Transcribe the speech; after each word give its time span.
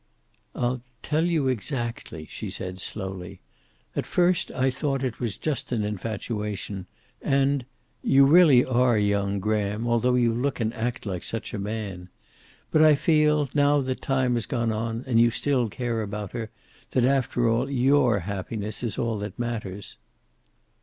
"I'll 0.55 0.81
tell 1.03 1.25
you 1.25 1.47
exactly," 1.47 2.25
she 2.25 2.49
said, 2.49 2.79
slowly. 2.79 3.39
"At 3.95 4.07
first 4.07 4.49
I 4.51 4.71
thought 4.71 5.03
it 5.03 5.19
was 5.19 5.37
just 5.37 5.71
an 5.71 5.83
infatuation. 5.83 6.87
And 7.21 7.65
you 8.01 8.25
really 8.25 8.65
are 8.65 8.97
young, 8.97 9.39
Graham, 9.39 9.87
although 9.87 10.15
you 10.15 10.33
look 10.33 10.59
and 10.59 10.73
act 10.73 11.05
like 11.05 11.23
such 11.23 11.53
a 11.53 11.59
man. 11.59 12.09
But 12.71 12.81
I 12.81 12.95
feel, 12.95 13.47
now 13.53 13.79
that 13.81 14.01
time 14.01 14.33
has 14.33 14.47
gone 14.47 14.71
on 14.71 15.03
and 15.05 15.19
you 15.19 15.29
still 15.29 15.69
care 15.69 16.01
about 16.01 16.31
her, 16.31 16.49
that 16.93 17.05
after 17.05 17.47
all, 17.47 17.69
your 17.69 18.21
happiness 18.21 18.81
is 18.81 18.97
all 18.97 19.19
that 19.19 19.37
matters." 19.37 19.97